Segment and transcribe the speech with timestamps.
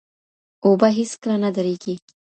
[0.65, 1.95] اوبه هېڅکله نه دریږي.